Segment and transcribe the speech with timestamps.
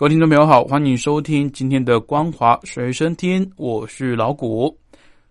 [0.00, 4.74] 各位听众朋友好，欢迎收听今天的光华随身听，我是老谷。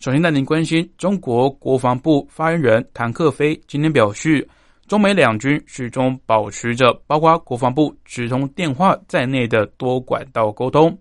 [0.00, 4.46] 首先带您关心，中国国防部发言人谭克飞今天表示，
[4.86, 10.94] 中美两军始终保持着包括国防部直通电话在内的多管道沟通。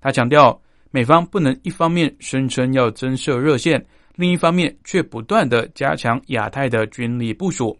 [0.00, 3.80] 他强调，美方不能一方面声称要增设热线，
[4.16, 7.78] 另一方面却不断的加强亚太的军力部署。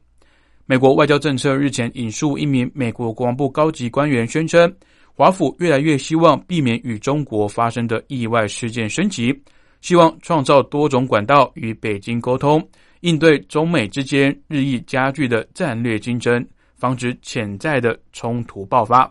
[0.64, 4.72] 美国外交政策日前引述一名美国国防部高级官员宣称。
[5.16, 9.32] 华府越来越希望避免与中国发生的意外事件升级，
[9.80, 12.60] 希望创造多种管道与北京沟通，
[13.00, 19.08] 应对中美之间日益加剧的战略竞争，防止潜在的冲突爆发。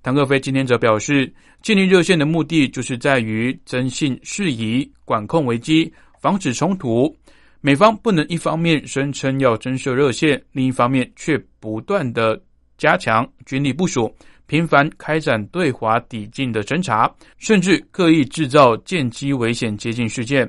[0.00, 7.12] 唐克飞今天则表示，建立热线的目的就是在于征信事宜、管控危机、防止冲突。
[7.60, 12.40] 美方不能一方面声称要增设热线，另一方面却不断的
[12.78, 14.12] 加强军力部署。
[14.52, 20.46] 频繁开展对华抵近的侦查，甚至刻意制造舰机危险接近事件。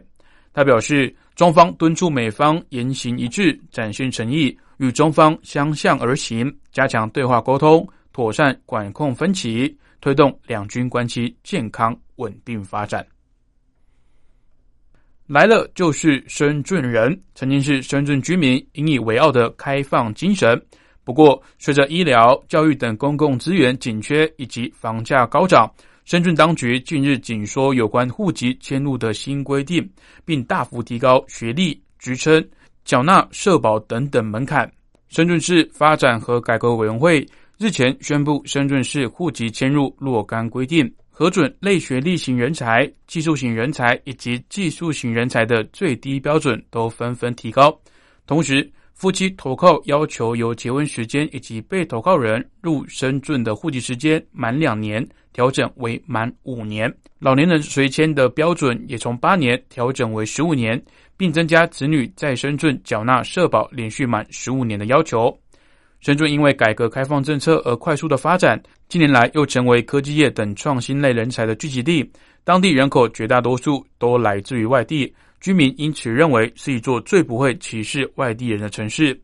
[0.52, 13.08] 他表示，中方敦促美方言行一致，展现诚意，与中方相向而行，加强对话沟通，妥善管控分歧，推动两军关系健康稳定发展。
[15.28, 20.62] 来了就是深圳人，曾经是深圳居民引以为傲的开放精神。
[21.06, 25.70] 不过，随着医疗、教育等公共资源紧缺以及房价高涨，
[26.06, 29.86] 深圳当局近日紧缩有关户籍迁入的新规定，
[30.24, 32.42] 并大幅提高学历、职称、
[32.86, 34.72] 缴纳社保等等门槛。
[35.10, 37.28] 深圳市发展和改革委员会
[37.58, 47.78] 日前宣布，深圳市户籍迁入若干规定，核准类学历型人才、技术型人才以及技术型人才的最低标准都纷纷提高，
[48.26, 48.72] 同时。
[48.94, 60.82] 夫妻投靠要求由结婚时间以及被投靠人入深圳的户籍时间满两年调整为满五年，老年人随迁的标准也从八年调整为十五年，
[61.18, 65.36] 并增加子女在深圳缴纳社保连续满十五年的要求。
[66.00, 72.10] 深圳因为改革开放政策而快速的发展，近年来又成为科技业等创新类人才的聚集地，
[72.44, 75.14] 当地人口绝大多数都来自于外地。
[75.44, 79.20] 居民因此认为是一座最不会歧视外地人的城市。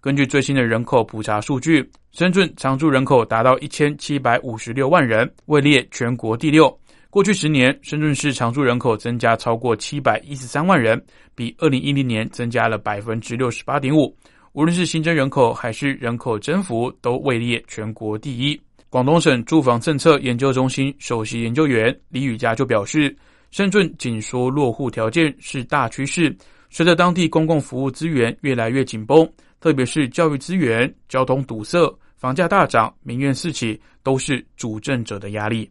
[0.00, 6.74] 根据最新的人口普查数据，深圳常住人口达到一千七百五十六万人，位列全国第六。
[7.10, 10.98] 过去十年，深圳市常住人口增加超过七百一十三万人，
[11.34, 14.16] 比二零一零年增加了百分之六十八点五。
[14.54, 18.58] 无论是新增人口还是人口增幅，都位列全国第一。
[18.88, 23.14] 广东省住房政策研究中心首席研究员李宇佳就表示。
[23.50, 26.34] 深圳紧缩落户条件是大趋势，
[26.70, 29.28] 随着当地公共服务资源越来越紧绷，
[29.60, 35.68] 特别是教育资源、交通堵塞、房价大涨、民怨四起，都是主政者的压力。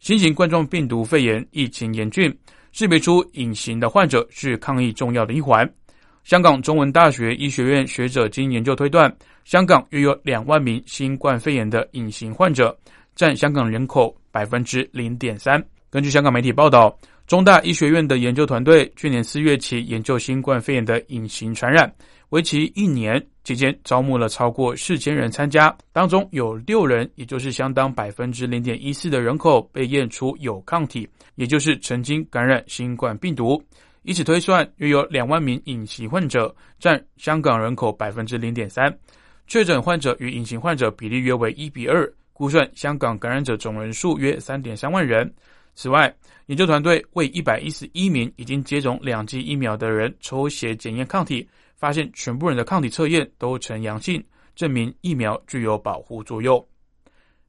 [0.00, 2.36] 新型冠状病毒肺炎疫情严峻，
[2.72, 5.68] 识别出隐形的患者是抗疫重要的一环。
[6.24, 12.76] 香港中文大学医学院学者经研究推断，香港约有两万名新冠肺炎的隐形患者，
[13.14, 14.14] 占香港人口。
[14.36, 15.64] 百分之零点三。
[15.88, 16.94] 根据香港媒体报道，
[17.26, 21.90] 中大医学院的研究团队去年四月起研究新冠肺炎的隐形传染，
[22.28, 33.62] 为期一年，期间招募了超过四千人参加，当中有六人，也就是相当百分之零点一四的人口被验出有抗体，也就是曾经感染新冠病毒。
[34.02, 38.94] 以此推算，约有两万名隐形患者，占香港人口百分之零点三。
[39.46, 42.12] 确诊患者与隐形患者比例约为一比二。
[42.36, 45.32] 估算香港感染者总人数约三点三万人。
[45.74, 46.14] 此外，
[46.46, 54.22] 研究团队为一百一十一名已经接种两剂疫苗的人抽血检验抗体，发现全部人的抗体测验都呈阳性，
[54.54, 56.62] 证明疫苗具有保护作用。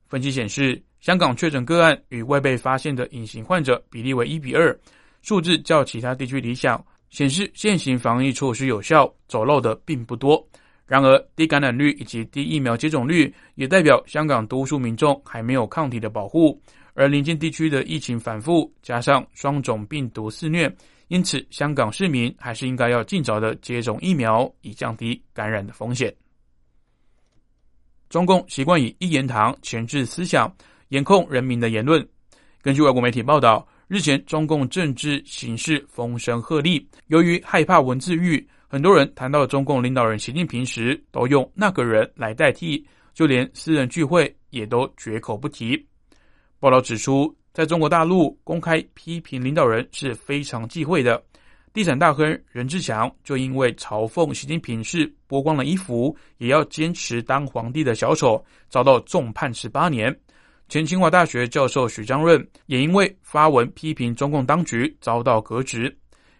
[0.08, 4.78] 分析显示，香港确诊个案与未被发现的隐形患者比例为一比二，
[5.22, 10.48] 数字较其他地区理想，显示现行防疫措施有效，走漏的并不多。
[10.88, 16.58] 然而，低感染率以及低疫苗接种率也代表香港多数民众还没有抗体的保护，
[16.94, 20.74] 而邻近地区的疫情反复，加上双种病毒肆虐，
[21.10, 26.14] 因此香港市民还是应该要尽早的接种疫苗，以降低感染的风险。
[28.10, 30.50] 中共习惯以一言堂钳制思想，
[30.88, 32.08] 严控人民的言论。
[32.62, 45.82] 根据外国媒体报道，日前中共政治形势风声鹤唳，由于害怕文字狱，很多人谈到中共领导人习近平时，都用那个人来代替，就连私人聚会也都绝口不提。
[46.60, 51.24] 报道指出，在中国大陆公开批评领导人是非常忌讳的。
[51.72, 60.14] 地产大亨任志强就因为嘲讽习近平是剥光了衣服也要坚持当皇帝的小丑，遭到重判十八年。
[60.68, 65.96] 前清华大学教授许章润也因为发文批评中共当局遭到革职。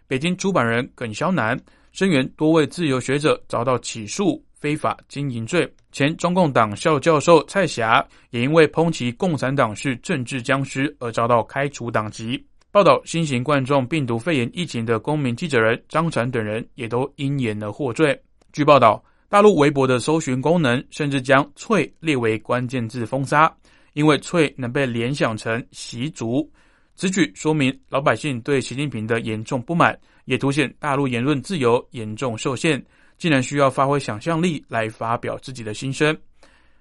[0.06, 1.58] 北京出版人耿肖南
[1.98, 5.68] 声援多位自由学者遭到起诉非法经营罪。
[5.90, 12.40] 前中共党校教授蔡霞也因为抨击共产党是政治僵尸而遭到开除党籍。
[12.70, 18.16] 报道新型冠状病毒肺炎疫情的公民记者人张展等人也都因言而获罪。
[18.52, 23.52] 据报道，大陆微博的搜寻功能甚至将“翠”列为关键字封杀。
[23.94, 26.48] 因为翠能被联想成习族，
[26.94, 29.98] 此举说明老百姓对习近平的严重不满，
[30.28, 32.84] 也凸显大陆言论自由严重受限，
[33.16, 36.14] 竟然需要发挥想象力来发表自己的心声。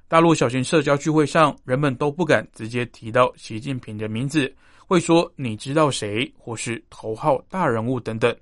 [0.09, 4.53] 大陆小型社交聚会上，人们都不敢直接提到习近平的名字，
[4.85, 8.35] 会说“你知道谁”或是“头号大人物”等等。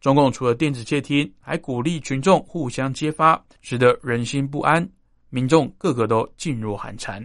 [0.00, 4.88] 中共除了电子窃听，还鼓励群众互相揭发，使得人心不安，
[5.28, 7.22] 民众个个都噤若寒蝉。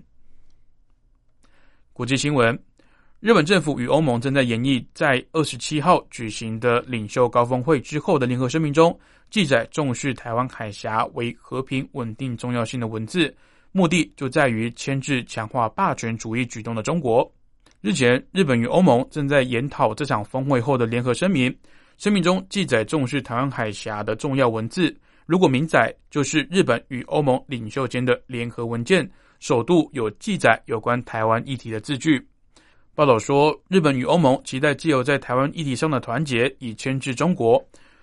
[1.94, 2.62] 国际新闻：
[3.24, 9.00] 日本政府与欧盟正在演绎在二十七号举行的领袖高峰会之后的联合声明中，
[9.30, 13.34] 记载重视台湾海峡为和平稳定重要性的文字，
[13.72, 17.34] 目的就在于牵制强化霸权主义举动的中国。
[17.80, 21.56] 日前，日本与欧盟正在研讨这场峰会后的联合声明，
[21.98, 24.94] 声明中记载重视台湾海峡的重要文字，
[25.26, 29.10] 如果明载，就是日本与欧盟领袖间的联合文件。
[29.40, 32.22] 首度有记载有关台湾议题的字句。
[32.96, 37.60] 报道说，日本与欧盟期待既有在台湾议题上的团结，以牵制中国。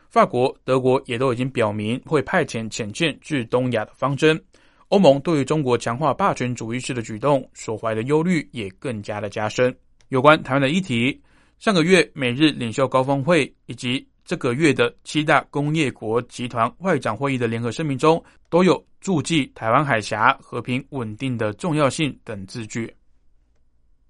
[0.09, 4.41] 法国、德国也都已经表明会派遣潜舰至东亚的方针。
[4.89, 9.73] 欧盟对于中国强化霸权主义式的举动所怀的忧虑也更加的加深。
[10.09, 11.21] 有关台湾的议题，
[11.61, 14.05] 上个月美日领袖高峰会以及。
[14.23, 22.95] 这个月的七大工业国集团外长会议的联合声明中，都有注记台湾海峡和平稳定的重要性等字句。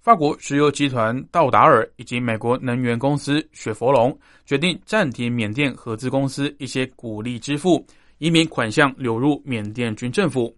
[0.01, 4.17] 法国石油集团道达尔以及美国能源公司雪佛龙
[4.47, 7.85] 决定暂停缅甸合资公司一些鼓励支付，
[8.17, 10.51] 以免款项流入缅甸军政府。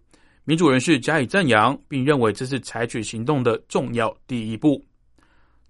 [0.44, 4.82] 民主人士加以赞扬，并认为这是采取行动的重要第一步。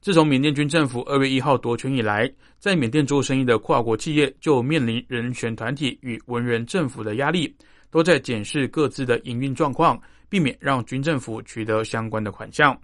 [0.00, 7.52] 自从缅甸军政府二月一号夺权以来，在缅甸做生意的跨国企业就面临人权团体与文人政府的压力，
[7.90, 12.78] 都在检视各自的营运状况，避免让军政府取得相关的款项。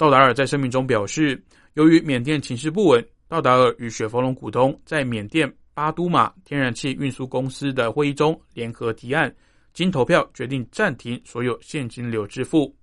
[0.00, 1.38] 道达尔在声明中表示，
[1.74, 9.30] 由于缅甸情势不稳，道达尔与雪佛龙股东在缅甸巴都马天然气运输公司的会议中联合提案，
[9.74, 12.74] 经投票决定暂停所有现金流支付。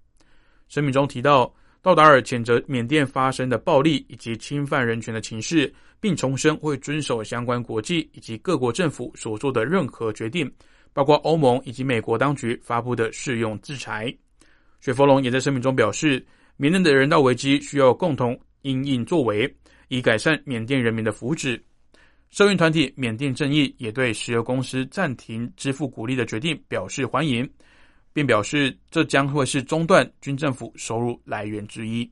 [0.67, 1.51] 声明中提到。
[1.79, 10.51] 道达尔谴责缅甸发生的暴力以及侵犯人权的情势，并重申会遵守相关国际以及各国政府所做的任何决定，
[10.91, 14.13] 包括欧盟以及美国当局发布的适用制裁。
[14.81, 16.25] 雪佛龙也在声明中表示，
[16.57, 19.51] 缅甸的人道危机需要共同应应作为，
[19.87, 21.59] 以改善缅甸人民的福祉。
[22.29, 27.49] 社运团体缅甸正义也对石油公司暂停支付鼓励的决定表示欢迎。
[28.13, 32.09] 并表示，这将会是中断军政府收入来源之一。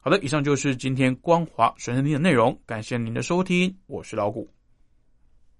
[0.00, 4.51] 好的，以上就是今天光华神圣听的内容，感谢您的收听，我是老谷。